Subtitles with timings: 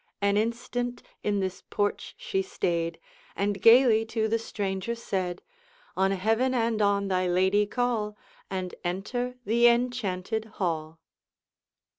[0.19, 2.99] An instant in this porch she stayed,
[3.35, 5.43] And gayly to the stranger said:
[5.95, 8.17] 'On heaven and on thy lady call,
[8.49, 10.97] And enter the enchanted hall!'